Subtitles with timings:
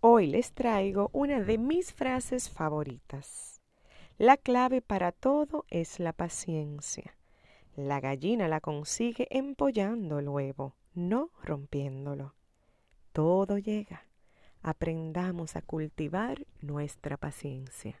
[0.00, 3.60] Hoy les traigo una de mis frases favoritas.
[4.16, 7.16] La clave para todo es la paciencia.
[7.74, 12.36] La gallina la consigue empollando el huevo, no rompiéndolo.
[13.12, 14.06] Todo llega.
[14.62, 18.00] Aprendamos a cultivar nuestra paciencia.